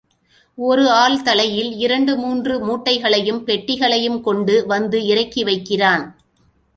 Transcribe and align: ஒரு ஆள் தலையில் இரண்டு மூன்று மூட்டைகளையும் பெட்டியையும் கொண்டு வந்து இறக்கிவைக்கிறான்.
ஒரு 0.57 0.89
ஆள் 0.89 1.21
தலையில் 1.21 1.71
இரண்டு 1.77 2.15
மூன்று 2.15 2.59
மூட்டைகளையும் 2.59 3.45
பெட்டியையும் 3.45 4.21
கொண்டு 4.21 4.65
வந்து 4.65 4.99
இறக்கிவைக்கிறான். 4.99 6.03